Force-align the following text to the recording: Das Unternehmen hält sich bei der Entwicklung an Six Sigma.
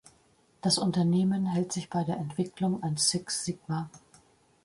Das 0.61 0.79
Unternehmen 0.79 1.45
hält 1.45 1.71
sich 1.71 1.87
bei 1.91 2.03
der 2.03 2.17
Entwicklung 2.17 2.81
an 2.81 2.97
Six 2.97 3.45
Sigma. 3.45 3.91